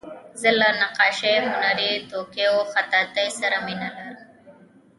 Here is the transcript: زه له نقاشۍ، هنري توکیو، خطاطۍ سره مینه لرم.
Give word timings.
زه 0.41 0.49
له 0.59 0.67
نقاشۍ، 0.81 1.33
هنري 1.53 1.91
توکیو، 2.09 2.55
خطاطۍ 2.73 3.27
سره 3.39 3.57
مینه 3.65 3.89
لرم. 3.95 4.17